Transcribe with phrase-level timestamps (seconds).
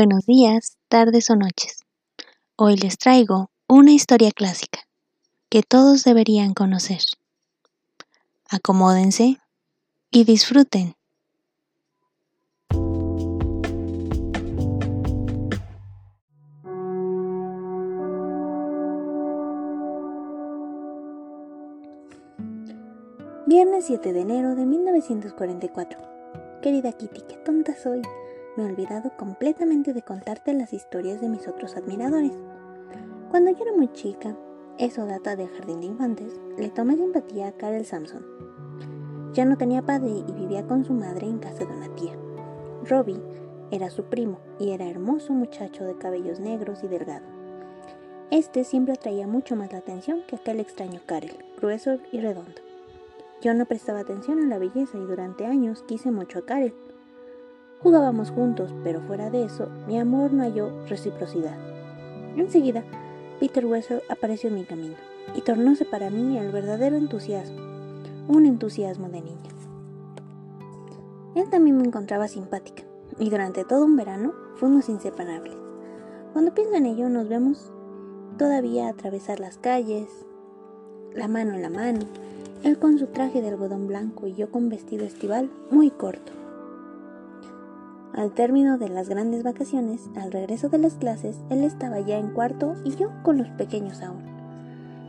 [0.00, 1.80] Buenos días, tardes o noches.
[2.54, 4.78] Hoy les traigo una historia clásica
[5.50, 7.00] que todos deberían conocer.
[8.48, 9.38] Acomódense
[10.12, 10.94] y disfruten.
[23.48, 25.98] Viernes 7 de enero de 1944.
[26.62, 28.02] Querida Kitty, qué tonta soy.
[28.58, 32.32] Me he olvidado completamente de contarte las historias de mis otros admiradores.
[33.30, 34.36] Cuando yo era muy chica,
[34.78, 38.26] eso data del jardín de infantes, le tomé simpatía a Karel Samson.
[39.32, 42.18] Ya no tenía padre y vivía con su madre en casa de una tía.
[42.82, 43.22] Robbie
[43.70, 47.26] era su primo y era hermoso muchacho de cabellos negros y delgado.
[48.32, 52.60] Este siempre atraía mucho más la atención que aquel extraño Karel, grueso y redondo.
[53.40, 56.74] Yo no prestaba atención a la belleza y durante años quise mucho a Karel.
[57.82, 61.56] Jugábamos juntos, pero fuera de eso, mi amor no halló reciprocidad.
[62.36, 62.82] Enseguida,
[63.38, 64.96] Peter Wessel apareció en mi camino
[65.36, 67.60] y tornóse para mí el verdadero entusiasmo,
[68.26, 69.50] un entusiasmo de niña.
[71.36, 72.82] Él también me encontraba simpática
[73.16, 75.56] y durante todo un verano fuimos inseparables.
[76.32, 77.72] Cuando pienso en ello, nos vemos
[78.38, 80.08] todavía atravesar las calles,
[81.14, 82.00] la mano en la mano,
[82.64, 86.32] él con su traje de algodón blanco y yo con vestido estival muy corto.
[88.18, 92.30] Al término de las grandes vacaciones, al regreso de las clases, él estaba ya en
[92.30, 94.24] cuarto y yo con los pequeños aún.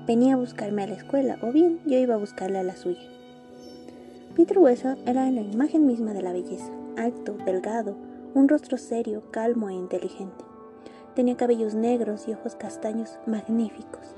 [0.06, 3.02] Venía a buscarme a la escuela o bien yo iba a buscarle a la suya.
[4.36, 7.96] Peter Wessel era la imagen misma de la belleza, alto, delgado,
[8.36, 10.46] un rostro serio, calmo e inteligente.
[11.16, 14.14] Tenía cabellos negros y ojos castaños magníficos,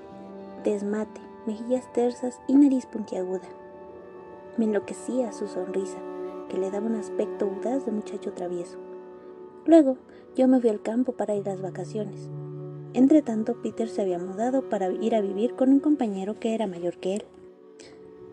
[0.65, 3.47] desmate, mejillas tersas y nariz puntiaguda.
[4.57, 5.99] Me enloquecía su sonrisa,
[6.51, 8.77] que le daba un aspecto audaz de muchacho travieso.
[9.65, 9.95] Luego,
[10.35, 12.29] yo me fui al campo para ir a las vacaciones.
[12.93, 16.67] Entre tanto, Peter se había mudado para ir a vivir con un compañero que era
[16.67, 17.23] mayor que él.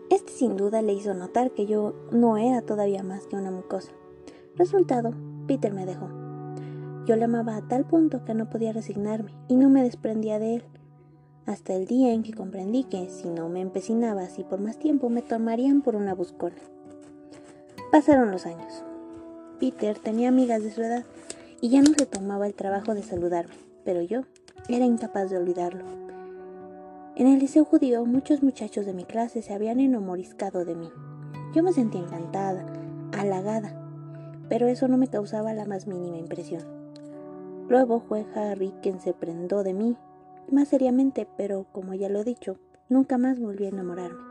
[0.09, 3.93] Este sin duda le hizo notar que yo no era todavía más que una mucosa.
[4.57, 5.13] Resultado,
[5.47, 6.09] Peter me dejó.
[7.05, 10.55] Yo le amaba a tal punto que no podía resignarme y no me desprendía de
[10.55, 10.63] él
[11.45, 15.09] hasta el día en que comprendí que si no me empecinaba así por más tiempo
[15.09, 16.57] me tomarían por una buscona.
[17.91, 18.83] Pasaron los años.
[19.59, 21.05] Peter tenía amigas de su edad
[21.59, 24.21] y ya no se tomaba el trabajo de saludarme, pero yo
[24.67, 25.85] era incapaz de olvidarlo.
[27.15, 30.91] En el liceo judío muchos muchachos de mi clase se habían enamoriscado de mí.
[31.55, 32.63] Yo me sentía encantada,
[33.17, 33.73] halagada,
[34.49, 36.61] pero eso no me causaba la más mínima impresión.
[37.69, 39.97] Luego fue Harry quien se prendó de mí
[40.51, 44.28] más seriamente, pero como ya lo he dicho, nunca más volví a enamorarme.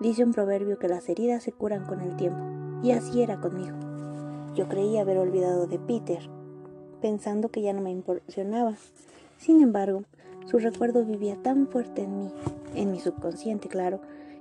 [0.00, 2.42] Dice un proverbio que las heridas se curan con el tiempo,
[2.82, 3.74] y así era conmigo.
[4.54, 6.28] Yo creía haber olvidado de Peter,
[7.00, 8.74] pensando que ya no me impresionaba.
[9.38, 10.04] Sin embargo,
[10.44, 12.30] su recuerdo vivía tan fuerte en mí,
[12.74, 14.00] en mi subconsciente, claro,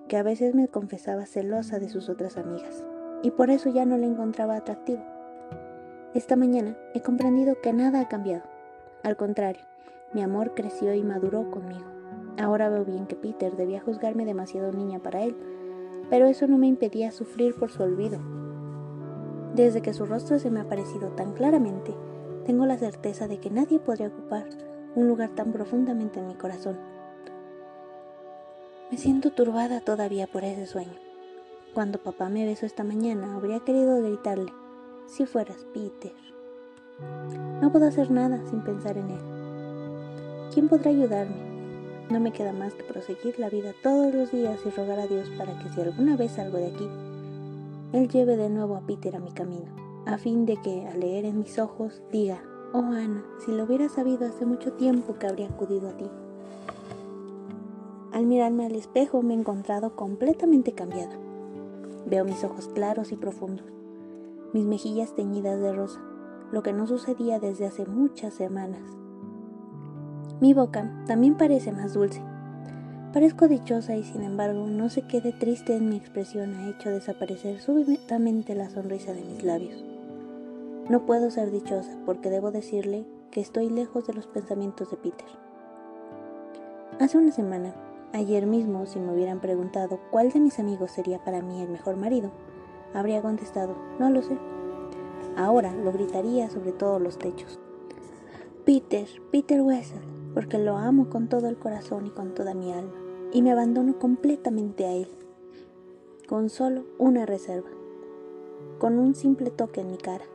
[0.09, 2.83] que a veces me confesaba celosa de sus otras amigas,
[3.23, 5.03] y por eso ya no le encontraba atractivo.
[6.13, 8.43] Esta mañana he comprendido que nada ha cambiado.
[9.03, 9.63] Al contrario,
[10.13, 11.94] mi amor creció y maduró conmigo.
[12.37, 15.35] Ahora veo bien que Peter debía juzgarme demasiado niña para él,
[16.09, 18.19] pero eso no me impedía sufrir por su olvido.
[19.55, 21.95] Desde que su rostro se me ha parecido tan claramente,
[22.45, 24.45] tengo la certeza de que nadie podría ocupar
[24.95, 26.77] un lugar tan profundamente en mi corazón.
[28.91, 30.99] Me siento turbada todavía por ese sueño.
[31.73, 34.53] Cuando papá me besó esta mañana, habría querido gritarle,
[35.07, 36.13] si fueras Peter.
[37.61, 40.51] No puedo hacer nada sin pensar en él.
[40.53, 41.54] ¿Quién podrá ayudarme?
[42.09, 45.27] No me queda más que proseguir la vida todos los días y rogar a Dios
[45.37, 46.87] para que si alguna vez salgo de aquí,
[47.93, 49.65] Él lleve de nuevo a Peter a mi camino,
[50.05, 53.89] a fin de que, al leer en mis ojos, diga, oh Ana, si lo hubiera
[53.89, 56.05] sabido hace mucho tiempo que habría acudido a ti.
[58.11, 61.17] Al mirarme al espejo me he encontrado completamente cambiada.
[62.05, 63.65] Veo mis ojos claros y profundos,
[64.53, 66.01] mis mejillas teñidas de rosa,
[66.51, 68.83] lo que no sucedía desde hace muchas semanas.
[70.41, 72.21] Mi boca también parece más dulce.
[73.13, 77.61] Parezco dichosa y sin embargo no se quede triste en mi expresión ha hecho desaparecer
[77.61, 79.85] súbitamente la sonrisa de mis labios.
[80.89, 85.27] No puedo ser dichosa porque debo decirle que estoy lejos de los pensamientos de Peter.
[86.99, 87.73] Hace una semana,
[88.11, 91.95] ayer mismo, si me hubieran preguntado cuál de mis amigos sería para mí el mejor
[91.95, 92.31] marido,
[92.93, 94.37] habría contestado, no lo sé.
[95.37, 97.59] Ahora lo gritaría sobre todos los techos.
[98.65, 102.93] Peter, Peter Wessel, porque lo amo con todo el corazón y con toda mi alma,
[103.31, 105.07] y me abandono completamente a Él,
[106.27, 107.69] con solo una reserva,
[108.77, 110.25] con un simple toque en mi cara.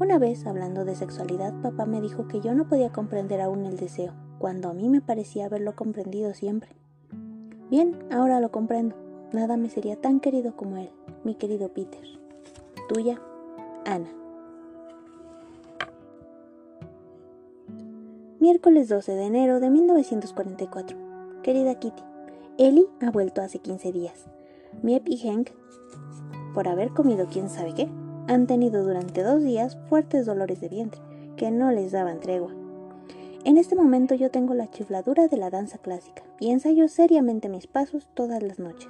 [0.00, 3.76] Una vez, hablando de sexualidad, papá me dijo que yo no podía comprender aún el
[3.76, 6.70] deseo, cuando a mí me parecía haberlo comprendido siempre.
[7.70, 8.96] Bien, ahora lo comprendo.
[9.32, 10.90] Nada me sería tan querido como él,
[11.22, 12.02] mi querido Peter.
[12.88, 13.20] Tuya,
[13.84, 14.08] Ana.
[18.50, 20.96] Miércoles 12 de enero de 1944.
[21.42, 22.02] Querida Kitty,
[22.56, 24.24] Ellie ha vuelto hace 15 días.
[24.82, 25.50] Miep y Hank,
[26.54, 27.90] por haber comido quién sabe qué,
[28.26, 31.02] han tenido durante dos días fuertes dolores de vientre
[31.36, 32.54] que no les daban tregua.
[33.44, 37.66] En este momento yo tengo la chifladura de la danza clásica y ensayo seriamente mis
[37.66, 38.88] pasos todas las noches.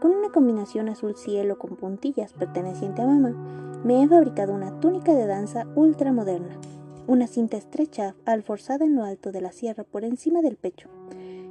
[0.00, 5.16] Con una combinación azul cielo con puntillas perteneciente a mamá, me he fabricado una túnica
[5.16, 6.60] de danza ultra moderna
[7.08, 10.90] una cinta estrecha alforzada en lo alto de la sierra por encima del pecho,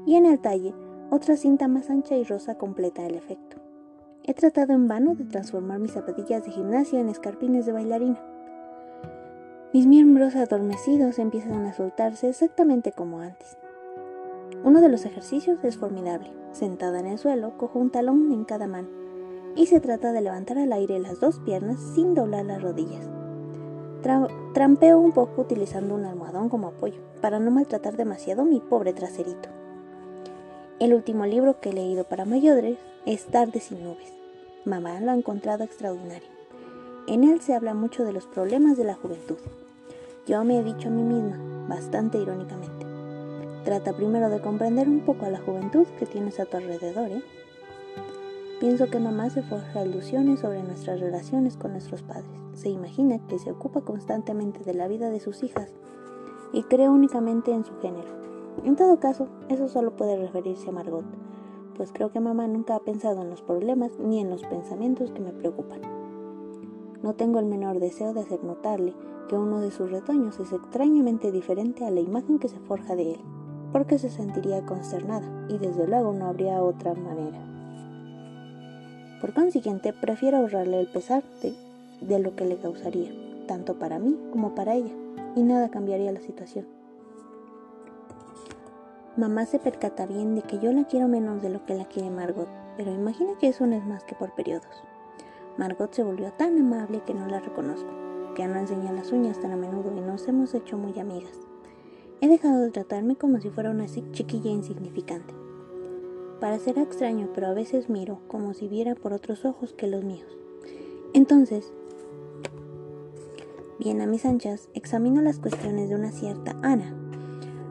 [0.05, 0.73] y en el talle
[1.09, 3.57] otra cinta más ancha y rosa completa el efecto.
[4.23, 8.21] He tratado en vano de transformar mis zapatillas de gimnasia en escarpines de bailarina.
[9.73, 13.57] Mis miembros adormecidos empiezan a soltarse exactamente como antes.
[14.63, 16.31] Uno de los ejercicios es formidable.
[16.51, 18.89] Sentada en el suelo, cojo un talón en cada mano
[19.55, 23.16] y se trata de levantar al aire las dos piernas sin doblar las rodillas
[24.53, 29.49] trampeo un poco utilizando un almohadón como apoyo, para no maltratar demasiado mi pobre traserito.
[30.79, 34.13] El último libro que he leído para mayores es Tarde sin nubes.
[34.65, 36.27] Mamá lo ha encontrado extraordinario.
[37.07, 39.37] En él se habla mucho de los problemas de la juventud.
[40.27, 41.37] Yo me he dicho a mí misma,
[41.67, 42.85] bastante irónicamente,
[43.63, 47.23] trata primero de comprender un poco a la juventud que tienes a tu alrededor, ¿eh?
[48.59, 52.46] Pienso que mamá se forja ilusiones sobre nuestras relaciones con nuestros padres.
[52.57, 55.75] Se imagina que se ocupa constantemente de la vida de sus hijas
[56.51, 58.09] y cree únicamente en su género.
[58.63, 61.05] En todo caso, eso solo puede referirse a Margot,
[61.75, 65.19] pues creo que mamá nunca ha pensado en los problemas ni en los pensamientos que
[65.19, 65.81] me preocupan.
[67.03, 68.95] No tengo el menor deseo de hacer notarle
[69.29, 73.11] que uno de sus retoños es extrañamente diferente a la imagen que se forja de
[73.11, 73.21] él,
[73.71, 77.37] porque se sentiría consternada y desde luego no habría otra manera.
[79.21, 81.66] Por consiguiente, prefiero ahorrarle el pesar de,
[82.01, 83.11] lo que le causaría,
[83.47, 84.93] tanto para mí como para ella,
[85.35, 86.67] y nada cambiaría la situación.
[89.15, 92.11] Mamá se percata bien de que yo la quiero menos de lo que la quiere
[92.11, 92.47] Margot,
[92.77, 94.83] pero imagina que eso no es más que por periodos.
[95.57, 97.89] Margot se volvió tan amable que no la reconozco,
[98.35, 101.33] que no enseña las uñas tan a menudo y nos hemos hecho muy amigas.
[102.21, 105.33] He dejado de tratarme como si fuera una chiquilla insignificante.
[106.39, 110.37] Parecerá extraño, pero a veces miro como si viera por otros ojos que los míos.
[111.13, 111.73] Entonces,
[113.79, 116.93] bien a mis anchas, examino las cuestiones de una cierta Ana.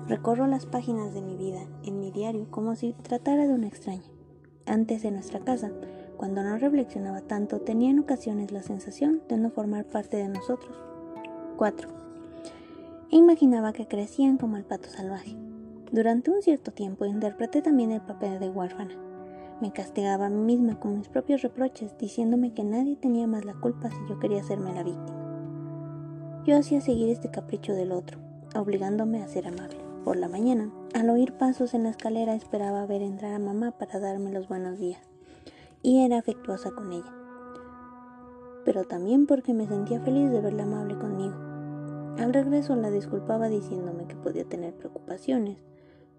[0.08, 4.10] Recorro las páginas de mi vida en mi diario como si tratara de una extraña.
[4.66, 5.70] Antes de nuestra casa,
[6.16, 10.76] cuando no reflexionaba tanto, tenía en ocasiones la sensación de no formar parte de nosotros.
[11.56, 11.88] 4.
[13.10, 15.36] E imaginaba que crecían como el pato salvaje
[15.92, 18.94] durante un cierto tiempo interpreté también el papel de huérfana.
[19.60, 23.54] Me castigaba a mí misma con mis propios reproches, diciéndome que nadie tenía más la
[23.54, 25.15] culpa si yo quería hacerme la víctima.
[26.46, 28.20] Yo hacía seguir este capricho del otro,
[28.54, 29.80] obligándome a ser amable.
[30.04, 33.98] Por la mañana, al oír pasos en la escalera, esperaba ver entrar a mamá para
[33.98, 35.02] darme los buenos días,
[35.82, 37.12] y era afectuosa con ella.
[38.64, 41.34] Pero también porque me sentía feliz de verla amable conmigo.
[42.16, 45.58] Al regreso la disculpaba diciéndome que podía tener preocupaciones,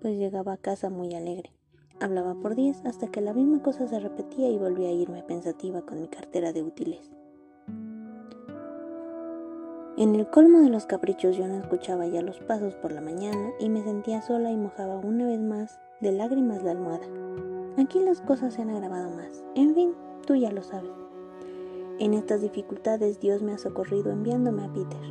[0.01, 1.53] pues llegaba a casa muy alegre.
[2.01, 5.83] Hablaba por diez hasta que la misma cosa se repetía y volvía a irme pensativa
[5.83, 7.16] con mi cartera de útiles.
[9.97, 13.49] En el colmo de los caprichos yo no escuchaba ya los pasos por la mañana
[13.59, 17.07] y me sentía sola y mojaba una vez más de lágrimas la almohada.
[17.79, 19.43] Aquí las cosas se han agravado más.
[19.55, 19.95] En fin,
[20.27, 20.91] tú ya lo sabes.
[21.97, 25.01] En estas dificultades Dios me ha socorrido enviándome a Peter.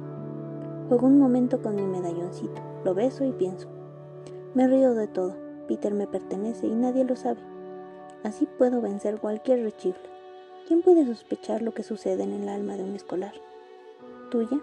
[0.89, 3.69] Juego un momento con mi medalloncito, lo beso y pienso,
[4.55, 5.35] me río de todo.
[5.67, 7.41] Peter me pertenece y nadie lo sabe.
[8.23, 10.09] Así puedo vencer cualquier rechifle.
[10.69, 13.35] ¿Quién puede sospechar lo que sucede en el alma de un escolar?
[14.31, 14.61] Tuya,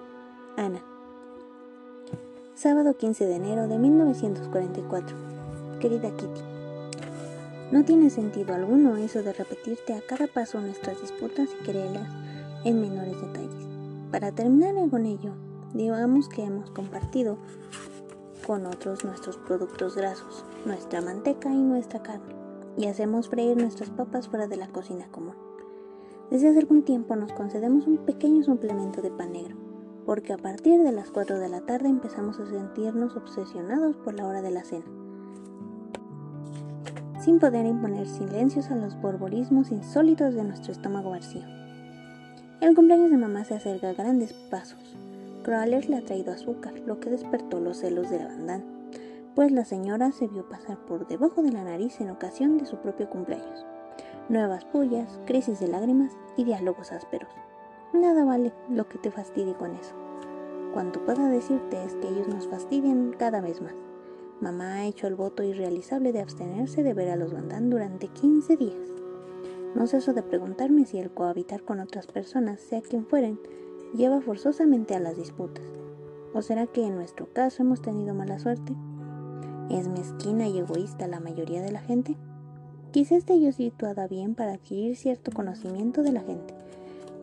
[0.55, 0.83] Ana.
[2.53, 5.17] Sábado 15 de enero de 1944.
[5.79, 6.41] Querida Kitty.
[7.71, 12.07] No tiene sentido alguno eso de repetirte a cada paso nuestras disputas y querellas
[12.65, 13.67] en menores detalles.
[14.11, 15.33] Para terminar con ello,
[15.73, 17.39] digamos que hemos compartido
[18.45, 22.35] con otros nuestros productos grasos, nuestra manteca y nuestra carne,
[22.77, 25.35] y hacemos freír nuestras papas fuera de la cocina común.
[26.29, 29.62] Desde hace algún tiempo nos concedemos un pequeño suplemento de pan negro,
[30.05, 34.25] porque a partir de las 4 de la tarde empezamos a sentirnos obsesionados por la
[34.25, 34.85] hora de la cena,
[37.19, 41.45] sin poder imponer silencios a los borborismos insólitos de nuestro estómago vacío.
[42.61, 44.97] El cumpleaños de mamá se acerca a grandes pasos
[45.43, 48.63] Crawler le ha traído azúcar, lo que despertó los celos de Bandán,
[49.35, 52.77] pues la señora se vio pasar por debajo de la nariz en ocasión de su
[52.77, 53.65] propio cumpleaños.
[54.29, 57.29] Nuevas pullas, crisis de lágrimas y diálogos ásperos.
[57.93, 59.93] Nada vale lo que te fastidie con eso.
[60.73, 63.75] Cuanto pueda decirte es que ellos nos fastidian cada vez más.
[64.41, 68.57] Mamá ha hecho el voto irrealizable de abstenerse de ver a los Bandán durante 15
[68.57, 68.93] días.
[69.75, 73.39] No ceso de preguntarme si el cohabitar con otras personas, sea quien fueren,
[73.95, 75.65] lleva forzosamente a las disputas.
[76.33, 78.73] ¿O será que en nuestro caso hemos tenido mala suerte?
[79.69, 82.17] ¿Es mezquina y egoísta la mayoría de la gente?
[82.91, 86.53] Quizá esté yo situada bien para adquirir cierto conocimiento de la gente,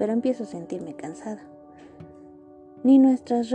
[0.00, 1.42] pero empiezo a sentirme cansada.
[2.83, 3.52] Ni nuestras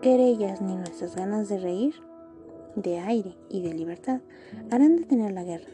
[0.00, 1.94] querellas ni nuestras ganas de reír,
[2.76, 4.22] de aire y de libertad
[4.70, 5.68] harán detener la guerra.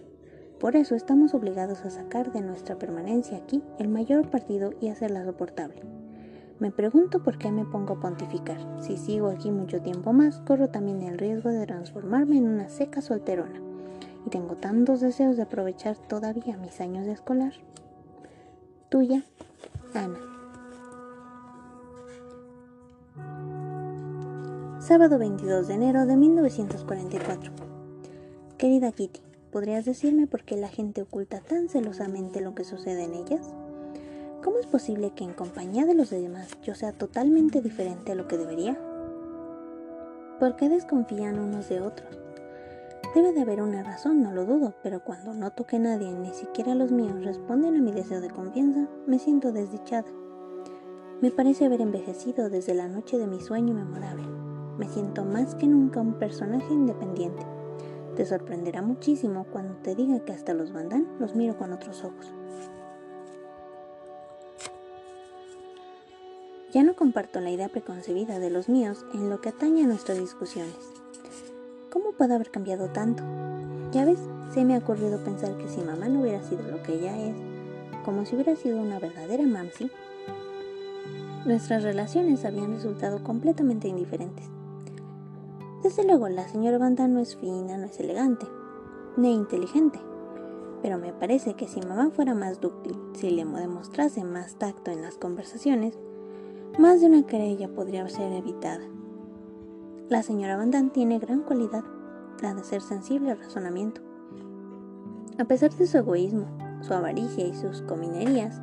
[0.58, 5.24] Por eso estamos obligados a sacar de nuestra permanencia aquí el mayor partido y hacerla
[5.24, 5.82] soportable.
[6.58, 8.58] Me pregunto por qué me pongo a pontificar.
[8.80, 13.02] Si sigo aquí mucho tiempo más, corro también el riesgo de transformarme en una seca
[13.02, 13.60] solterona.
[14.26, 17.52] Y tengo tantos deseos de aprovechar todavía mis años de escolar.
[18.88, 19.22] Tuya,
[19.94, 20.18] Ana.
[24.80, 27.52] Sábado 22 de enero de 1944.
[28.58, 33.14] Querida Kitty, ¿podrías decirme por qué la gente oculta tan celosamente lo que sucede en
[33.14, 33.54] ellas?
[34.42, 38.28] ¿Cómo es posible que en compañía de los demás yo sea totalmente diferente a lo
[38.28, 38.78] que debería?
[40.38, 42.27] ¿Por qué desconfían unos de otros?
[43.14, 46.74] Debe de haber una razón, no lo dudo, pero cuando noto que nadie, ni siquiera
[46.74, 50.08] los míos, responden a mi deseo de confianza, me siento desdichada.
[51.22, 54.26] Me parece haber envejecido desde la noche de mi sueño memorable.
[54.76, 57.46] Me siento más que nunca un personaje independiente.
[58.14, 62.30] Te sorprenderá muchísimo cuando te diga que hasta los bandán los miro con otros ojos.
[66.72, 70.18] Ya no comparto la idea preconcebida de los míos en lo que atañe a nuestras
[70.18, 70.97] discusiones.
[71.90, 73.22] ¿Cómo puede haber cambiado tanto?
[73.92, 74.18] Ya ves,
[74.52, 77.34] se me ha ocurrido pensar que si mamá no hubiera sido lo que ella es,
[78.04, 79.90] como si hubiera sido una verdadera mamsi,
[81.46, 84.44] nuestras relaciones habían resultado completamente indiferentes.
[85.82, 88.46] Desde luego, la señora Banda no es fina, no es elegante,
[89.16, 89.98] ni inteligente.
[90.82, 95.00] Pero me parece que si mamá fuera más dúctil, si le demostrase más tacto en
[95.00, 95.98] las conversaciones,
[96.78, 98.82] más de una querella podría ser evitada.
[100.08, 101.84] La señora Van tiene gran cualidad,
[102.40, 104.00] la de ser sensible al razonamiento.
[105.36, 106.46] A pesar de su egoísmo,
[106.80, 108.58] su avaricia y sus cominerías,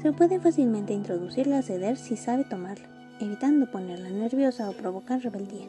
[0.00, 2.88] se puede fácilmente introducirla a ceder si sabe tomarla,
[3.20, 5.66] evitando ponerla nerviosa o provocar rebeldía.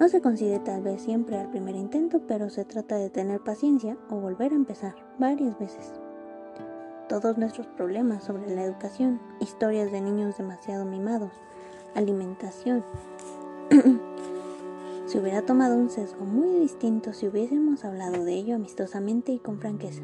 [0.00, 3.98] No se consigue tal vez siempre al primer intento, pero se trata de tener paciencia
[4.08, 5.92] o volver a empezar varias veces.
[7.10, 11.32] Todos nuestros problemas sobre la educación, historias de niños demasiado mimados,
[11.94, 12.82] alimentación,
[15.06, 19.58] se hubiera tomado un sesgo muy distinto si hubiésemos hablado de ello amistosamente y con
[19.58, 20.02] franqueza.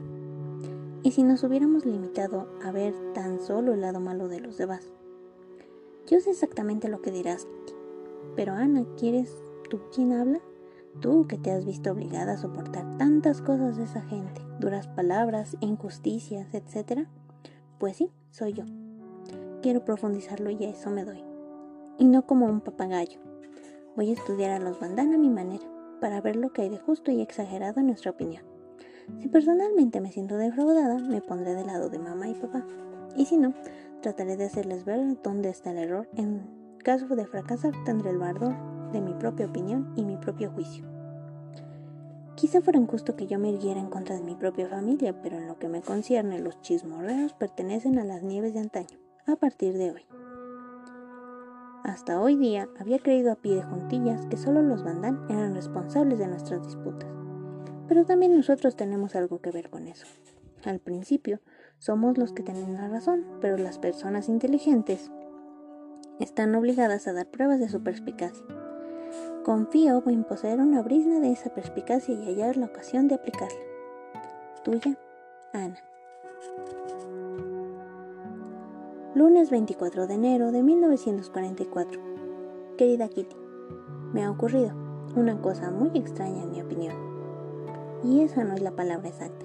[1.03, 4.91] Y si nos hubiéramos limitado a ver tan solo el lado malo de los demás.
[6.07, 7.47] Yo sé exactamente lo que dirás,
[8.35, 9.35] pero Ana, ¿quieres
[9.69, 10.41] ¿Tú quién habla?
[11.01, 15.57] Tú que te has visto obligada a soportar tantas cosas de esa gente, duras palabras,
[15.61, 17.07] injusticias, etc.
[17.79, 18.65] Pues sí, soy yo.
[19.61, 21.23] Quiero profundizarlo y a eso me doy.
[21.99, 23.21] Y no como un papagayo.
[23.97, 25.65] Voy a estudiar a los bandana a mi manera,
[26.01, 28.45] para ver lo que hay de justo y exagerado en nuestra opinión.
[29.19, 32.65] Si personalmente me siento defraudada, me pondré del lado de mamá y papá.
[33.17, 33.55] Y si no,
[34.03, 36.09] trataré de hacerles ver dónde está el error.
[36.15, 36.43] En
[36.85, 38.55] caso de fracasar, tendré el bardo
[38.93, 40.85] de mi propia opinión y mi propio juicio.
[42.37, 45.49] Quizá fuera injusto que yo me irguiera en contra de mi propia familia, pero en
[45.49, 49.91] lo que me concierne los chismorreos pertenecen a las nieves de antaño, a partir de
[49.91, 50.28] hoy.
[51.89, 56.19] Hasta hoy día había creído a pie de juntillas que solo los bandán eran responsables
[56.19, 57.09] de nuestras disputas,
[57.89, 60.07] pero también nosotros tenemos algo que ver con eso.
[60.65, 61.41] Al principio,
[61.79, 65.11] somos los que tienen la razón, pero las personas inteligentes
[66.21, 68.45] están obligadas a dar pruebas de su perspicacia
[69.43, 73.59] Confío en poseer una brisna de esa perspicacia y hallar la ocasión de aplicarla.
[74.63, 74.95] Tuya,
[75.55, 75.88] Ana.
[79.19, 82.01] Lunes 24 de enero de 1944.
[82.77, 83.35] Querida Kitty,
[84.13, 84.71] me ha ocurrido
[85.17, 86.95] una cosa muy extraña en mi opinión.
[88.05, 89.45] Y esa no es la palabra exacta.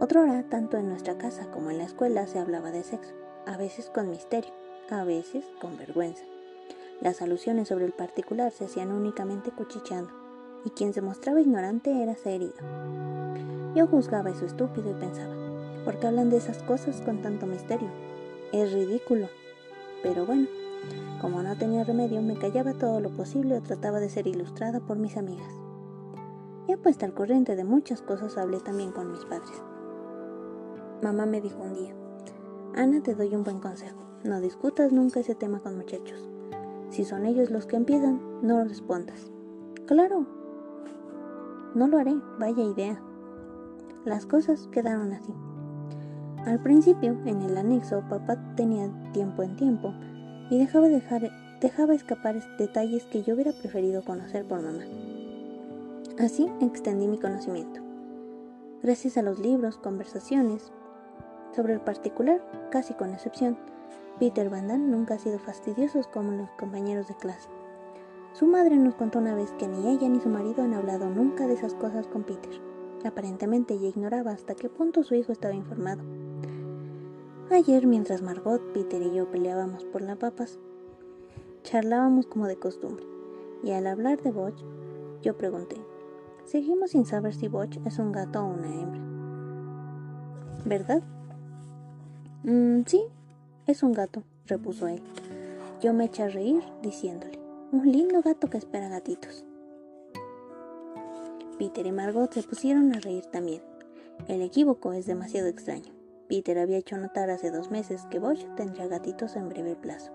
[0.00, 3.14] Otra hora, tanto en nuestra casa como en la escuela, se hablaba de sexo,
[3.46, 4.50] a veces con misterio,
[4.90, 6.24] a veces con vergüenza.
[7.00, 10.10] Las alusiones sobre el particular se hacían únicamente cuchicheando,
[10.64, 12.54] y quien se mostraba ignorante era herido.
[13.76, 15.36] Yo juzgaba eso estúpido y pensaba,
[15.84, 18.05] ¿por qué hablan de esas cosas con tanto misterio?
[18.52, 19.28] Es ridículo.
[20.02, 20.46] Pero bueno,
[21.20, 24.98] Como no tenía remedio, me callaba todo lo posible o trataba de ser ilustrada por
[24.98, 25.52] mis amigas.
[26.68, 29.62] Ya puesta al corriente de muchas cosas, hablé también con mis padres.
[31.02, 31.94] Mamá me dijo un día,
[32.74, 33.98] Ana, te doy un buen consejo.
[34.24, 36.28] No discutas nunca ese tema con muchachos.
[36.90, 39.30] Si son ellos los que empiezan, no respondas.
[39.86, 40.26] Claro.
[41.74, 43.00] No lo haré, vaya idea.
[44.04, 45.34] Las cosas quedaron así.
[46.46, 49.92] Al principio, en el anexo, papá tenía tiempo en tiempo
[50.48, 54.84] y dejaba, escapar detalles que yo hubiera preferido conocer por mamá.
[56.20, 57.80] Así extendí mi conocimiento.
[58.80, 60.70] Gracias a los libros, conversaciones,
[61.52, 63.58] sobre el particular, casi con excepción,
[64.20, 67.48] Peter Van Damme nunca ha sido fastidioso como los compañeros de clase.
[68.34, 71.48] Su madre nos contó una vez que ni ella ni su marido han hablado nunca
[71.48, 72.52] de esas cosas con Peter.
[73.04, 76.04] Aparentemente ella ignoraba hasta qué punto su hijo estaba informado.
[77.48, 80.58] Ayer, mientras Margot, Peter y yo peleábamos por las papas,
[81.62, 83.06] charlábamos como de costumbre,
[83.62, 84.60] y al hablar de Botch,
[85.22, 85.76] yo pregunté,
[86.44, 89.00] seguimos sin saber si Botch es un gato o una hembra.
[90.64, 91.02] ¿Verdad?
[92.42, 93.04] Mm, sí,
[93.68, 95.00] es un gato, repuso él.
[95.80, 97.38] Yo me eché a reír diciéndole,
[97.70, 99.44] un lindo gato que espera gatitos.
[101.60, 103.62] Peter y Margot se pusieron a reír también.
[104.26, 105.95] El equívoco es demasiado extraño.
[106.28, 110.12] Peter había hecho notar hace dos meses que Bosch tendría gatitos en breve plazo.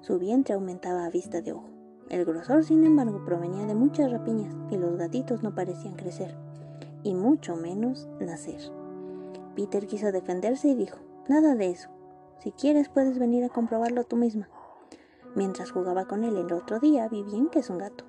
[0.00, 1.68] Su vientre aumentaba a vista de ojo.
[2.08, 6.36] El grosor, sin embargo, provenía de muchas rapiñas y los gatitos no parecían crecer,
[7.02, 8.60] y mucho menos nacer.
[9.54, 11.88] Peter quiso defenderse y dijo, nada de eso.
[12.38, 14.48] Si quieres puedes venir a comprobarlo tú misma.
[15.34, 18.04] Mientras jugaba con él el otro día, vi bien que es un gato.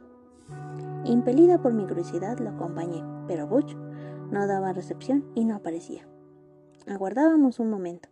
[1.05, 3.75] Impelida por mi curiosidad, lo acompañé, pero Butch
[4.31, 6.07] no daba recepción y no aparecía.
[6.87, 8.09] Aguardábamos un momento.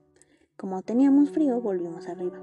[0.55, 2.37] Como teníamos frío, volvimos arriba.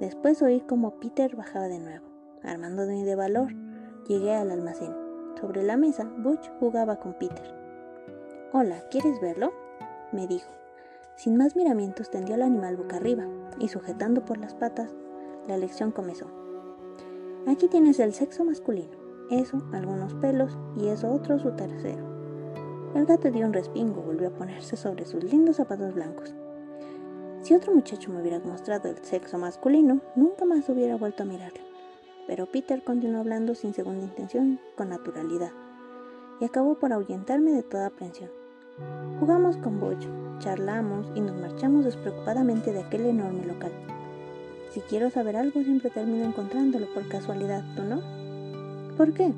[0.00, 2.06] Después oí como Peter bajaba de nuevo.
[2.42, 3.52] Armándome de valor,
[4.08, 4.94] llegué al almacén.
[5.38, 7.54] Sobre la mesa, Butch jugaba con Peter.
[8.52, 9.52] Hola, ¿quieres verlo?
[10.12, 10.50] me dijo.
[11.16, 13.26] Sin más miramientos tendió al animal boca arriba
[13.58, 14.94] y sujetando por las patas,
[15.46, 16.26] la lección comenzó.
[17.46, 18.96] Aquí tienes el sexo masculino,
[19.30, 22.03] eso, algunos pelos y eso otro su tercero.
[22.94, 26.32] El gato dio un respingo, volvió a ponerse sobre sus lindos zapatos blancos.
[27.42, 31.60] Si otro muchacho me hubiera mostrado el sexo masculino, nunca más hubiera vuelto a mirarlo.
[32.28, 35.50] Pero Peter continuó hablando sin segunda intención, con naturalidad,
[36.40, 38.30] y acabó por ahuyentarme de toda aprensión.
[39.18, 43.72] Jugamos con Bocho, charlamos y nos marchamos despreocupadamente de aquel enorme local.
[44.70, 48.00] Si quiero saber algo, siempre termino encontrándolo por casualidad, ¿tú no?
[48.96, 49.32] ¿Por qué?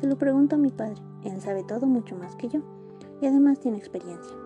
[0.00, 1.11] Se lo pregunto a mi padre.
[1.24, 2.60] Él sabe todo mucho más que yo
[3.20, 4.36] y además tiene experiencia.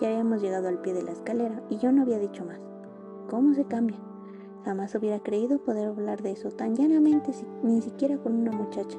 [0.00, 2.60] Ya habíamos llegado al pie de la escalera y yo no había dicho más.
[3.30, 3.98] ¿Cómo se cambia?
[4.64, 8.98] Jamás hubiera creído poder hablar de eso tan llanamente, ni siquiera con una muchacha.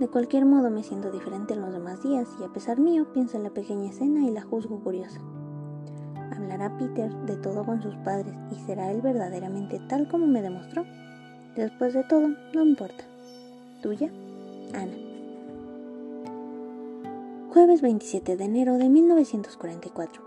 [0.00, 3.36] De cualquier modo me siento diferente en los demás días y a pesar mío pienso
[3.36, 5.20] en la pequeña escena y la juzgo curiosa.
[6.32, 10.84] ¿Hablará Peter de todo con sus padres y será él verdaderamente tal como me demostró?
[11.54, 13.04] Después de todo, no importa.
[13.82, 14.10] ¿Tuya?
[14.74, 14.96] Ana.
[17.52, 20.22] Jueves 27 de enero de 1944.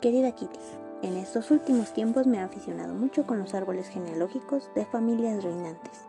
[0.00, 0.58] Querida Kitty,
[1.02, 6.00] en estos últimos tiempos me he aficionado mucho con los árboles genealógicos de familias reinantes.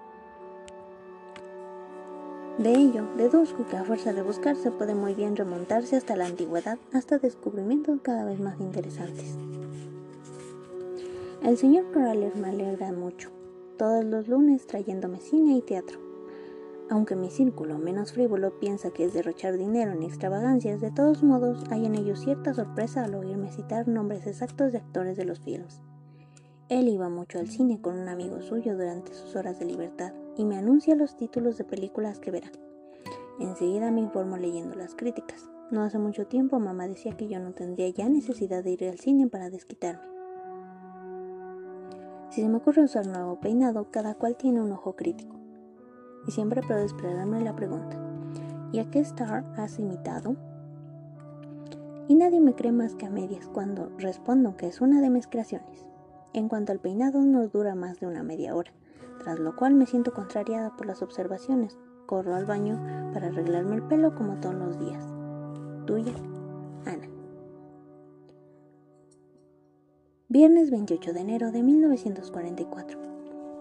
[2.58, 6.26] De ello, deduzco que a fuerza de buscar se puede muy bien remontarse hasta la
[6.26, 9.36] antigüedad, hasta descubrimientos cada vez más interesantes.
[11.43, 13.30] El señor Crawler me alegra mucho,
[13.78, 16.07] todos los lunes trayéndome cine y teatro.
[16.89, 21.65] Aunque mi círculo menos frívolo piensa que es derrochar dinero en extravagancias, de todos modos
[21.69, 25.82] hay en ello cierta sorpresa al oírme citar nombres exactos de actores de los films.
[26.69, 30.45] Él iba mucho al cine con un amigo suyo durante sus horas de libertad y
[30.45, 32.52] me anuncia los títulos de películas que verá.
[33.39, 35.50] Enseguida me informo leyendo las críticas.
[35.71, 39.00] No hace mucho tiempo mamá decía que yo no tendría ya necesidad de ir al
[39.00, 40.08] cine para desquitarme.
[42.30, 45.46] Si se me ocurre usar nuevo peinado, cada cual tiene un ojo crítico
[46.27, 47.97] y siempre puedo esperarme la pregunta,
[48.71, 50.35] ¿y a qué star has imitado?
[52.09, 55.27] Y nadie me cree más que a medias cuando respondo que es una de mis
[55.27, 55.85] creaciones.
[56.33, 58.71] En cuanto al peinado, no dura más de una media hora,
[59.19, 61.77] tras lo cual me siento contrariada por las observaciones.
[62.05, 62.79] Corro al baño
[63.13, 65.03] para arreglarme el pelo como todos los días.
[65.85, 66.13] Tuya,
[66.85, 67.09] Ana.
[70.29, 72.99] Viernes 28 de enero de 1944.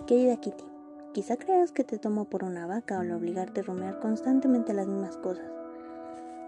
[0.06, 0.64] Querida Kitty,
[1.16, 5.16] Quizá creas que te tomo por una vaca al obligarte a rumiar constantemente las mismas
[5.16, 5.50] cosas.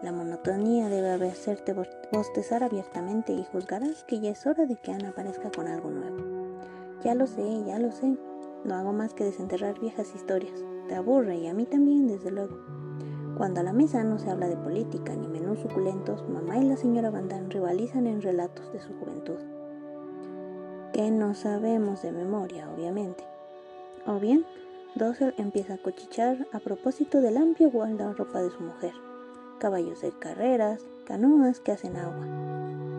[0.02, 1.74] La monotonía debe hacerte
[2.12, 6.18] bostezar abiertamente y juzgarás que ya es hora de que Ana aparezca con algo nuevo.
[7.02, 8.18] Ya lo sé, ya lo sé.
[8.66, 10.62] No hago más que desenterrar viejas historias.
[10.86, 12.58] Te aburre y a mí también, desde luego.
[13.38, 16.76] Cuando a la mesa no se habla de política ni menús suculentos, mamá y la
[16.76, 19.40] señora Van rivalizan en relatos de su juventud.
[20.92, 23.37] Que no sabemos de memoria, obviamente.
[24.08, 24.46] O bien,
[24.94, 28.94] Dossel empieza a cochichar a propósito del amplio ropa de su mujer,
[29.58, 32.26] caballos de carreras, canoas que hacen agua,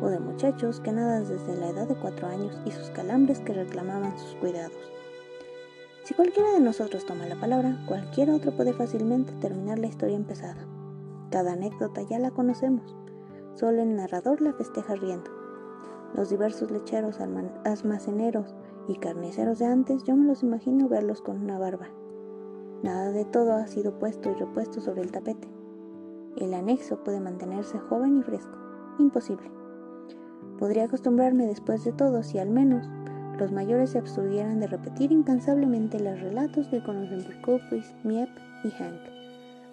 [0.03, 3.53] o de muchachos que nadan desde la edad de cuatro años y sus calambres que
[3.53, 4.77] reclamaban sus cuidados.
[6.03, 10.63] Si cualquiera de nosotros toma la palabra, cualquier otro puede fácilmente terminar la historia empezada.
[11.31, 12.95] Cada anécdota ya la conocemos,
[13.55, 15.31] solo el narrador la festeja riendo.
[16.13, 18.53] Los diversos lecheros, almaceneros
[18.89, 21.89] y carniceros de antes, yo me los imagino verlos con una barba.
[22.81, 25.47] Nada de todo ha sido puesto y repuesto sobre el tapete.
[26.37, 28.57] El anexo puede mantenerse joven y fresco.
[28.97, 29.51] Imposible.
[30.57, 32.89] Podría acostumbrarme después de todo si al menos
[33.37, 38.29] los mayores se abstuvieran de repetir incansablemente los relatos que conocen por Couples, Miep
[38.63, 38.99] y Hank,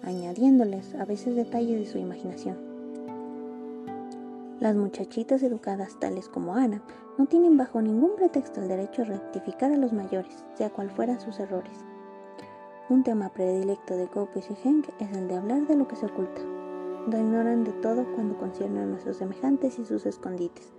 [0.03, 2.66] añadiéndoles a veces detalles de su imaginación.
[4.59, 6.81] Las muchachitas educadas tales como Ana
[7.19, 11.19] no tienen bajo ningún pretexto el derecho a rectificar a los mayores, sea cual fueran
[11.21, 11.85] sus errores.
[12.89, 16.07] Un tema predilecto de Couples y Hank es el de hablar de lo que se
[16.07, 16.41] oculta.
[17.07, 20.73] No ignoran de todo cuando concierne a nuestros semejantes y sus escondites.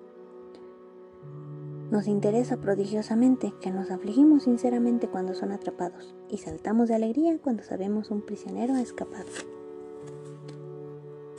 [1.93, 7.63] Nos interesa prodigiosamente que nos afligimos sinceramente cuando son atrapados y saltamos de alegría cuando
[7.63, 9.58] sabemos un prisionero ha escapado.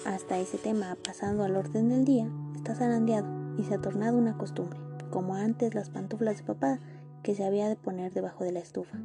[0.10, 3.28] Hasta ese tema, pasando al orden del día, está zarandeado
[3.60, 4.80] y se ha tornado una costumbre,
[5.12, 6.80] como antes las pantuflas de papá
[7.22, 8.98] que se había de poner debajo de la estufa.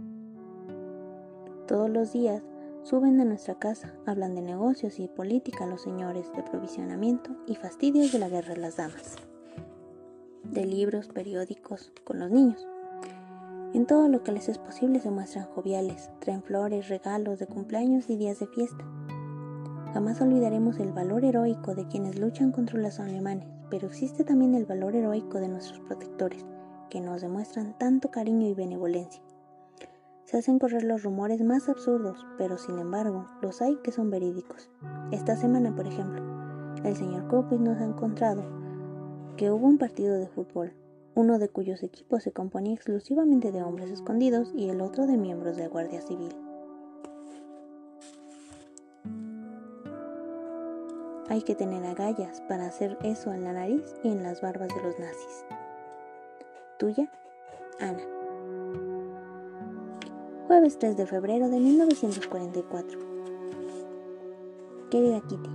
[1.68, 2.42] Todos los días
[2.84, 8.10] suben a nuestra casa, hablan de negocios y política los señores de provisionamiento y fastidios
[8.10, 9.16] de la guerra de las damas
[10.42, 12.66] de libros, periódicos, con los niños.
[13.74, 18.08] En todo lo que les es posible se muestran joviales, traen flores, regalos de cumpleaños
[18.08, 18.86] y días de fiesta.
[19.94, 24.66] Jamás olvidaremos el valor heroico de quienes luchan contra los alemanes, pero existe también el
[24.66, 26.44] valor heroico de nuestros protectores,
[26.90, 29.22] que nos demuestran tanto cariño y benevolencia.
[30.24, 34.68] Se hacen correr los rumores más absurdos, pero sin embargo, los hay que son verídicos.
[35.12, 36.24] Esta semana, por ejemplo,
[36.82, 38.42] el señor Copis nos ha encontrado
[39.36, 40.72] que hubo un partido de fútbol,
[41.14, 45.56] uno de cuyos equipos se componía exclusivamente de hombres escondidos y el otro de miembros
[45.56, 46.34] de Guardia Civil.
[51.30, 54.82] Hay que tener agallas para hacer eso en la nariz y en las barbas de
[54.82, 55.44] los nazis.
[56.78, 57.10] Tuya,
[57.80, 58.02] Ana.
[60.46, 62.98] Jueves 3 de febrero de 1944.
[64.90, 65.50] Querida Kitty,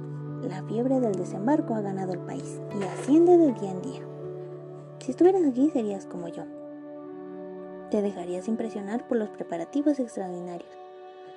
[0.50, 4.02] la fiebre del desembarco ha ganado el país y asciende de día en día.
[5.00, 6.46] Si estuvieras aquí serías como yo.
[7.92, 10.72] Te dejarías impresionar por los preparativos extraordinarios.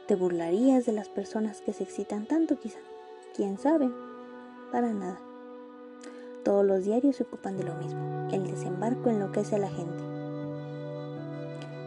[0.06, 2.80] Te burlarías de las personas que se excitan tanto quizá.
[3.34, 3.90] ¿Quién sabe?
[4.72, 5.20] Para nada.
[6.42, 8.28] Todos los diarios se ocupan de lo mismo.
[8.32, 10.02] El desembarco enloquece a la gente.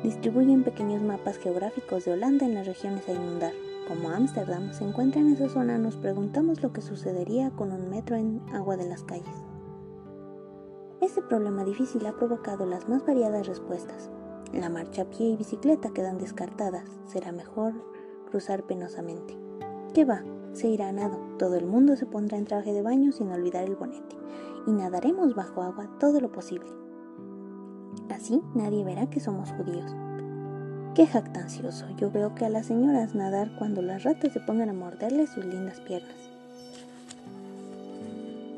[0.04, 3.52] Distribuyen pequeños mapas geográficos de Holanda en las regiones a inundar
[3.88, 8.16] como Ámsterdam se encuentra en esa zona, nos preguntamos lo que sucedería con un metro
[8.16, 9.46] en agua de las calles.
[11.02, 14.10] Este problema difícil ha provocado las más variadas respuestas.
[14.54, 17.74] La marcha a pie y bicicleta quedan descartadas, será mejor
[18.32, 19.38] cruzar penosamente.
[19.94, 20.24] ¿Qué va?
[20.56, 23.66] Se irá a nado, todo el mundo se pondrá en traje de baño sin olvidar
[23.66, 24.16] el bonete,
[24.66, 26.70] y nadaremos bajo agua todo lo posible.
[28.10, 29.94] Así nadie verá que somos judíos.
[30.94, 31.88] Qué jactancioso.
[31.98, 35.44] Yo veo que a las señoras nadar cuando las ratas se pongan a morderle sus
[35.44, 36.16] lindas piernas.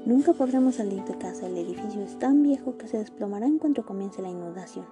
[0.06, 1.48] Nunca podremos salir de casa.
[1.48, 4.86] El edificio es tan viejo que se desplomará en cuanto comience la inundación.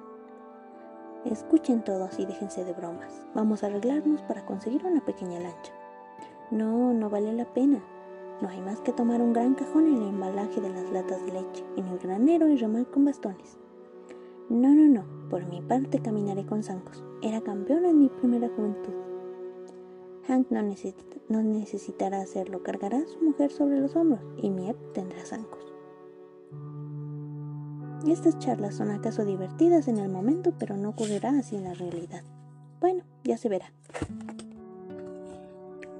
[1.23, 3.13] Escuchen todos y déjense de bromas.
[3.35, 5.71] Vamos a arreglarnos para conseguir una pequeña lancha.
[6.51, 7.83] No, no vale la pena.
[8.41, 11.33] No hay más que tomar un gran cajón en el embalaje de las latas de
[11.33, 13.57] leche, en el granero y remar con bastones.
[14.49, 17.03] No, no, no, por mi parte caminaré con zancos.
[17.21, 18.93] Era campeón en mi primera juventud.
[20.27, 20.61] Hank no,
[21.29, 25.73] no necesitará hacerlo, cargará a su mujer sobre los hombros y Miep tendrá zancos.
[28.07, 32.23] Estas charlas son acaso divertidas en el momento, pero no ocurrirá así en la realidad.
[32.79, 33.71] Bueno, ya se verá.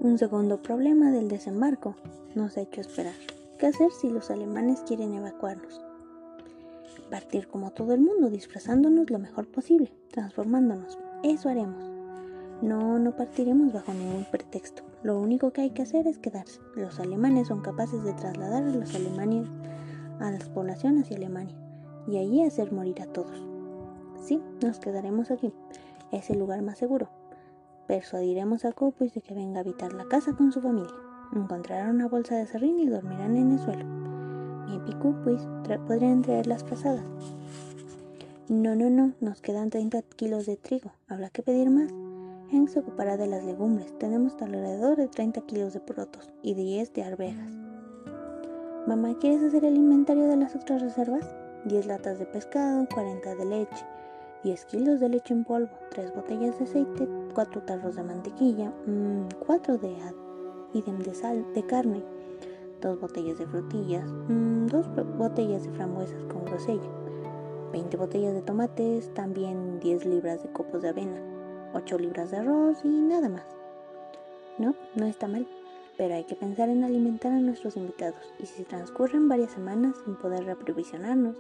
[0.01, 1.95] Un segundo problema del desembarco
[2.36, 3.13] nos ha hecho esperar.
[3.58, 5.81] ¿Qué hacer si los alemanes quieren evacuarnos?
[7.10, 10.99] Partir como todo el mundo, disfrazándonos lo mejor posible, transformándonos.
[11.23, 11.84] Eso haremos.
[12.62, 14.84] No, no partiremos bajo ningún pretexto.
[15.01, 16.60] Lo único que hay que hacer es quedarse.
[16.75, 19.47] Los alemanes son capaces de trasladar a los alemanes
[20.19, 21.55] a las poblaciones hacia Alemania
[22.08, 23.43] y allí hacer morir a todos.
[24.21, 25.53] Sí, nos quedaremos aquí.
[26.12, 27.10] Es el lugar más seguro.
[27.88, 30.95] Persuadiremos a Copus de que venga a habitar la casa con su familia.
[31.34, 33.86] Encontrarán una bolsa de serrín y dormirán en el suelo.
[34.67, 35.48] Mi Picu, pues,
[35.86, 37.06] podrían traer las pasadas.
[38.50, 40.91] No, no, no, nos quedan 30 kilos de trigo.
[41.08, 41.91] Habrá que pedir más.
[42.52, 43.98] Hank se ocupará de las legumbres.
[44.00, 47.52] Tenemos alrededor de 30 kilos de porotos y 10 de arvejas.
[48.88, 51.36] Mamá, ¿quieres hacer el inventario de las otras reservas?
[51.65, 53.86] 10 latas de pescado, 40 de leche,
[54.45, 58.71] 10 kilos de leche en polvo, 3 botellas de aceite, 4 tarros de mantequilla,
[59.39, 59.97] 4 mm, de
[60.73, 62.03] idem de sal, de carne,
[62.79, 66.91] 2 botellas de frutillas, 2 mm, botellas de frambuesas con grosella,
[67.71, 71.19] 20 botellas de tomates, también 10 libras de copos de avena,
[71.73, 73.47] 8 libras de arroz y nada más.
[74.60, 75.47] No, no está mal,
[75.97, 80.15] pero hay que pensar en alimentar a nuestros invitados y si transcurren varias semanas sin
[80.15, 81.36] poder reaprovisionarnos,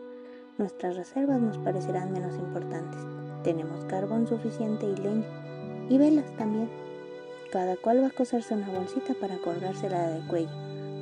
[0.57, 2.99] nuestras reservas nos parecerán menos importantes.
[3.43, 5.25] Tenemos carbón suficiente y leña,
[5.89, 6.69] y velas también.
[7.51, 10.49] Cada cual va a coserse una bolsita para colgársela del cuello,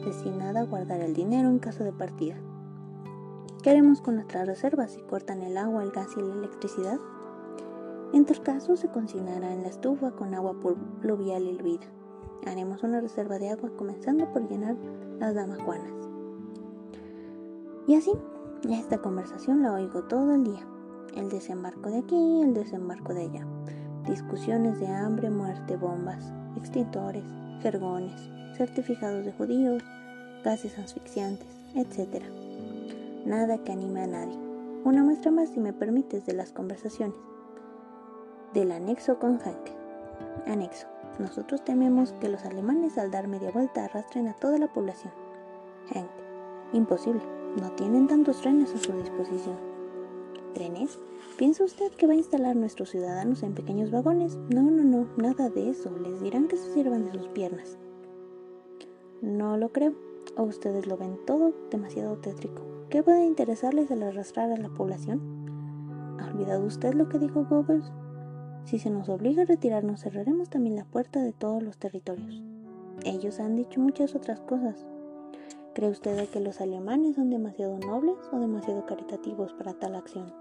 [0.05, 2.35] destinada a guardar el dinero en caso de partida.
[3.61, 6.99] ¿Qué haremos con nuestras reservas si cortan el agua, el gas y la electricidad?
[8.11, 10.55] En tal caso se cocinará en la estufa con agua
[11.01, 11.87] pluvial hervida.
[12.45, 14.75] Haremos una reserva de agua comenzando por llenar
[15.19, 15.93] las damajuanas.
[17.87, 18.11] Y así
[18.71, 20.65] esta conversación la oigo todo el día.
[21.15, 23.45] El desembarco de aquí, el desembarco de allá.
[24.07, 27.23] Discusiones de hambre, muerte, bombas, extintores,
[27.61, 29.83] jergones, certificados de judíos,
[30.43, 32.23] gases asfixiantes, etc.
[33.25, 34.39] Nada que anime a nadie.
[34.85, 37.17] Una muestra más, si me permites, de las conversaciones.
[38.53, 39.69] Del anexo con Hank.
[40.47, 40.87] Anexo.
[41.19, 45.13] Nosotros tememos que los alemanes al dar media vuelta arrastren a toda la población.
[45.93, 46.09] Hank.
[46.73, 47.42] Imposible.
[47.59, 49.57] No tienen tantos trenes a su disposición.
[50.53, 50.99] ¿Trenes?
[51.37, 54.37] ¿Piensa usted que va a instalar nuestros ciudadanos en pequeños vagones?
[54.49, 55.91] No, no, no, nada de eso.
[55.99, 57.77] Les dirán que se sirvan de sus piernas.
[59.21, 59.93] No lo creo.
[60.35, 62.63] ¿O ustedes lo ven todo demasiado tétrico?
[62.89, 65.21] ¿Qué puede interesarles al arrastrar a la población?
[66.19, 67.91] ¿Ha olvidado usted lo que dijo Goebbels?
[68.65, 72.41] Si se nos obliga a retirarnos, cerraremos también la puerta de todos los territorios.
[73.03, 74.85] Ellos han dicho muchas otras cosas,
[75.73, 80.31] ¿Cree usted que los alemanes son demasiado nobles o demasiado caritativos para tal acción?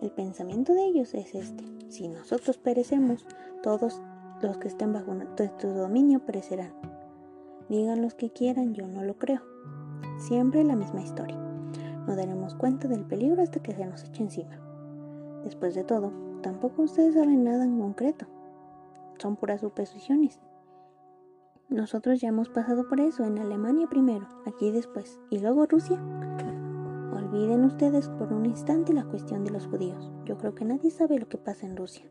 [0.00, 1.64] El pensamiento de ellos es este.
[1.88, 3.26] Si nosotros perecemos,
[3.64, 4.00] todos
[4.40, 6.72] los que estén bajo nuestro dominio perecerán.
[7.68, 9.40] Digan los que quieran, yo no lo creo.
[10.18, 11.36] Siempre la misma historia.
[12.06, 14.60] No daremos cuenta del peligro hasta que se nos eche encima.
[15.42, 18.26] Después de todo, tampoco ustedes saben nada en concreto.
[19.18, 20.38] Son puras suposiciones.
[21.68, 26.00] Nosotros ya hemos pasado por eso, en Alemania primero, aquí después, y luego Rusia.
[27.12, 30.10] Olviden ustedes por un instante la cuestión de los judíos.
[30.24, 32.06] Yo creo que nadie sabe lo que pasa en Rusia.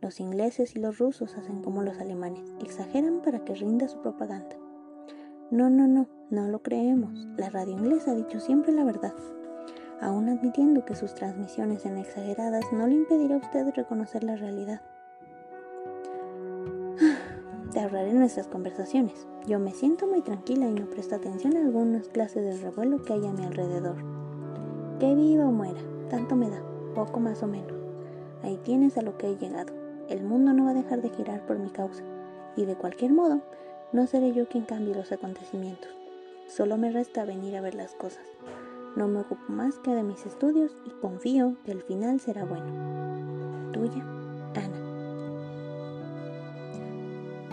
[0.00, 4.56] Los ingleses y los rusos hacen como los alemanes, exageran para que rinda su propaganda.
[5.52, 7.28] No, no, no, no lo creemos.
[7.36, 9.14] La radio inglesa ha dicho siempre la verdad.
[10.00, 14.82] Aún admitiendo que sus transmisiones sean exageradas, no le impedirá a usted reconocer la realidad
[18.26, 19.24] nuestras conversaciones.
[19.46, 23.12] Yo me siento muy tranquila y no presto atención a algunas clases de revuelo que
[23.12, 23.94] hay a mi alrededor.
[24.98, 25.78] Que viva o muera,
[26.10, 26.60] tanto me da,
[26.96, 27.72] poco más o menos.
[28.42, 29.72] Ahí tienes a lo que he llegado.
[30.08, 32.02] El mundo no va a dejar de girar por mi causa,
[32.56, 33.42] y de cualquier modo,
[33.92, 35.92] no seré yo quien cambie los acontecimientos.
[36.48, 38.26] Solo me resta venir a ver las cosas.
[38.96, 43.70] No me ocupo más que de mis estudios y confío que el final será bueno.
[43.72, 44.02] Tuya,
[44.56, 44.85] Ana.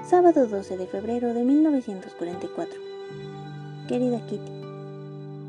[0.04, 2.78] Sábado 12 de febrero de 1944.
[3.88, 4.52] Querida Kitty,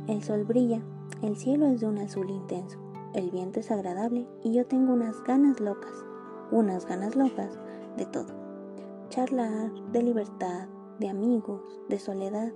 [0.07, 0.81] el sol brilla,
[1.23, 2.79] el cielo es de un azul intenso,
[3.15, 5.93] el viento es agradable y yo tengo unas ganas locas,
[6.53, 7.59] unas ganas locas
[7.97, 8.29] de todo.
[9.09, 10.69] Charlar, de libertad,
[11.01, 12.53] de amigos, de soledad.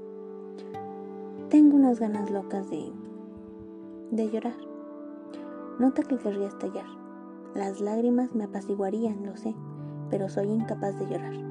[1.49, 2.93] Tengo unas ganas locas de...
[4.13, 4.57] de llorar.
[5.81, 6.87] Nota que querría estallar.
[7.57, 9.53] Las lágrimas me apaciguarían, lo sé,
[10.11, 11.48] pero soy incapaz de llorar.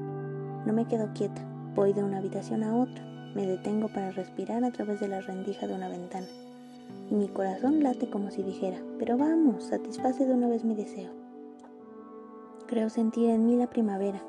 [0.68, 1.40] No me quedo quieta,
[1.74, 3.02] voy de una habitación a otra,
[3.34, 6.26] me detengo para respirar a través de la rendija de una ventana,
[7.10, 11.10] y mi corazón late como si dijera, pero vamos, satisface de una vez mi deseo.
[12.66, 14.20] Creo sentir en mí la primavera,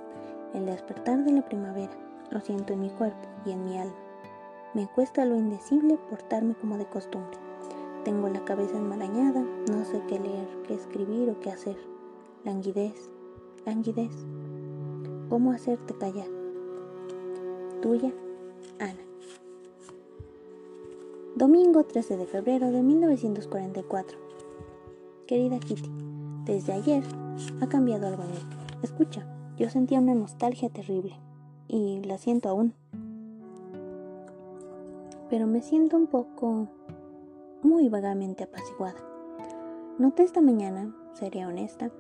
[0.54, 1.92] el despertar de la primavera,
[2.32, 4.00] lo siento en mi cuerpo y en mi alma.
[4.74, 7.38] Me cuesta lo indecible portarme como de costumbre.
[8.06, 11.76] Tengo la cabeza enmarañada, no sé qué leer, qué escribir o qué hacer.
[12.46, 13.12] Languidez,
[13.66, 14.16] languidez.
[15.30, 16.28] ¿Cómo hacerte callar?
[17.84, 18.12] Tuya,
[18.80, 19.00] Ana.
[21.36, 24.18] Domingo 13 de febrero de 1944.
[25.28, 25.92] Querida Kitty,
[26.46, 27.04] desde ayer
[27.62, 28.40] ha cambiado algo en mí.
[28.82, 31.16] Escucha, yo sentía una nostalgia terrible
[31.68, 32.74] y la siento aún.
[35.30, 36.70] Pero me siento un poco
[37.62, 38.98] muy vagamente apaciguada.
[40.00, 41.92] Noté esta mañana, seré honesta,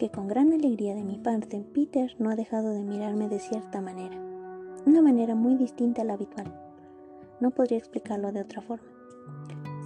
[0.00, 3.82] que con gran alegría de mi parte, Peter no ha dejado de mirarme de cierta
[3.82, 4.18] manera,
[4.86, 6.58] una manera muy distinta a la habitual.
[7.38, 8.88] No podría explicarlo de otra forma.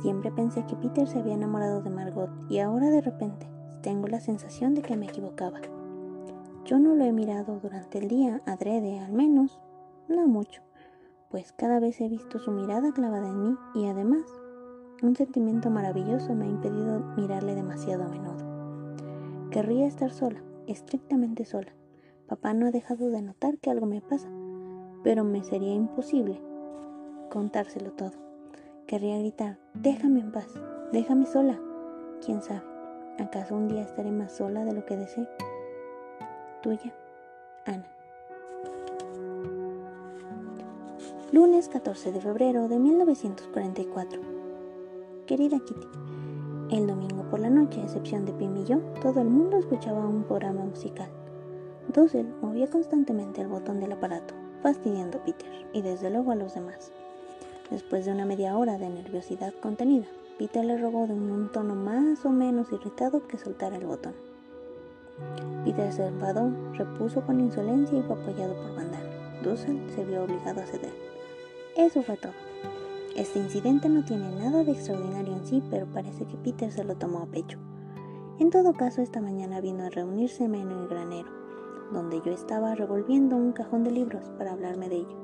[0.03, 3.51] Siempre pensé que Peter se había enamorado de Margot y ahora de repente
[3.83, 5.61] tengo la sensación de que me equivocaba.
[6.65, 9.59] Yo no lo he mirado durante el día, adrede al menos,
[10.07, 10.63] no mucho,
[11.29, 14.23] pues cada vez he visto su mirada clavada en mí y además
[15.03, 18.54] un sentimiento maravilloso me ha impedido mirarle demasiado a menudo.
[19.55, 21.73] Querría estar sola, estrictamente sola.
[22.27, 24.29] Papá no ha dejado de notar que algo me pasa,
[25.05, 26.41] pero me sería imposible
[27.31, 28.11] contárselo todo.
[28.89, 30.49] Querría gritar, déjame en paz,
[30.91, 31.61] déjame sola.
[32.27, 32.65] ¿Quién sabe?
[33.21, 35.29] ¿Acaso un día estaré más sola de lo que deseo?
[36.61, 36.93] Tuya,
[37.65, 37.87] Ana.
[41.31, 44.21] Lunes 14 de febrero de 1944.
[45.27, 45.87] Querida Kitty,
[46.73, 50.07] el domingo por la noche, a excepción de Pim y yo, todo el mundo escuchaba
[50.07, 51.09] un programa musical.
[51.93, 56.55] Dussel movía constantemente el botón del aparato, fastidiando a Peter y desde luego a los
[56.55, 56.93] demás.
[57.73, 60.07] Después de una media hora de nerviosidad contenida,
[60.39, 64.15] Peter le rogó de un tono más o menos irritado que soltara el botón.
[65.65, 69.11] Peter se enfadó, repuso con insolencia y fue apoyado por Vandal.
[69.43, 70.95] Dussel se vio obligado a ceder.
[71.77, 72.54] Eso fue todo.
[73.17, 76.97] Este incidente no tiene nada de extraordinario en sí, pero parece que Peter se lo
[76.97, 77.59] tomó a pecho.
[78.41, 81.31] En todo caso, esta mañana vino a reunirse en el granero,
[81.93, 85.17] donde yo estaba revolviendo un cajón de libros para hablarme de ello.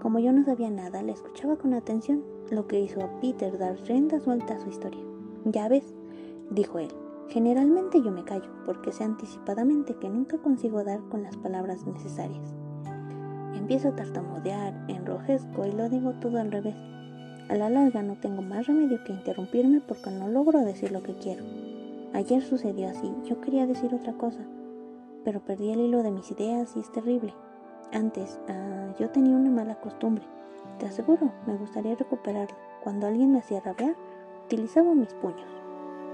[0.00, 3.76] Como yo no sabía nada, le escuchaba con atención, lo que hizo a Peter dar
[3.86, 5.04] rienda suelta a su historia.
[5.44, 5.94] Ya ves,
[6.50, 6.88] dijo él,
[7.28, 12.54] generalmente yo me callo, porque sé anticipadamente que nunca consigo dar con las palabras necesarias.
[13.64, 16.74] Empiezo a tartamudear, enrojezco y lo digo todo al revés.
[17.48, 21.14] A la larga no tengo más remedio que interrumpirme porque no logro decir lo que
[21.14, 21.42] quiero.
[22.12, 24.40] Ayer sucedió así, yo quería decir otra cosa,
[25.24, 27.32] pero perdí el hilo de mis ideas y es terrible.
[27.90, 30.24] Antes, ah, yo tenía una mala costumbre.
[30.78, 32.58] Te aseguro, me gustaría recuperarla.
[32.82, 33.96] Cuando alguien me hacía rabiar,
[34.44, 35.48] utilizaba mis puños.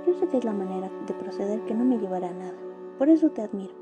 [0.06, 2.58] Yo sé que es la manera de proceder que no me llevará a nada.
[2.96, 3.79] Por eso te admiro.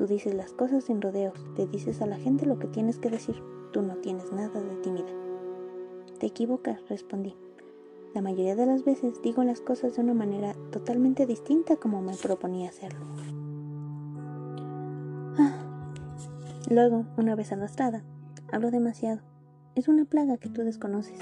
[0.00, 3.10] Tú dices las cosas sin rodeos, te dices a la gente lo que tienes que
[3.10, 3.36] decir.
[3.70, 5.10] Tú no tienes nada de tímida.
[6.18, 7.36] Te equivocas, respondí.
[8.14, 12.16] La mayoría de las veces digo las cosas de una manera totalmente distinta como me
[12.16, 13.04] proponía hacerlo.
[16.70, 18.02] Luego, una vez arrastrada,
[18.50, 19.20] hablo demasiado.
[19.74, 21.18] Es una plaga que tú desconoces.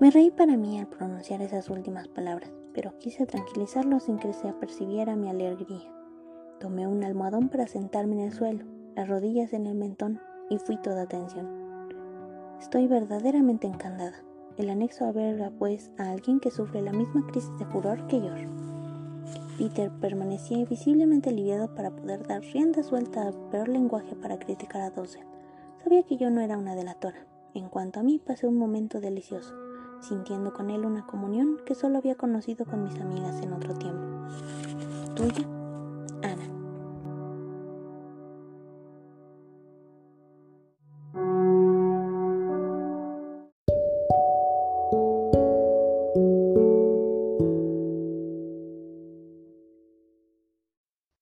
[0.00, 4.48] Me reí para mí al pronunciar esas últimas palabras, pero quise tranquilizarlo sin que se
[4.48, 5.97] apercibiera mi alegría.
[6.60, 8.64] Tomé un almohadón para sentarme en el suelo,
[8.96, 11.46] las rodillas en el mentón, y fui toda atención.
[12.60, 14.24] Estoy verdaderamente encantada.
[14.56, 18.32] El anexo alberga, pues, a alguien que sufre la misma crisis de furor que yo.
[19.56, 24.90] Peter permanecía visiblemente aliviado para poder dar rienda suelta al peor lenguaje para criticar a
[24.90, 25.24] Dozer.
[25.84, 27.24] Sabía que yo no era una delatora.
[27.54, 29.54] En cuanto a mí, pasé un momento delicioso,
[30.00, 34.02] sintiendo con él una comunión que solo había conocido con mis amigas en otro tiempo.
[35.14, 35.57] Tuya,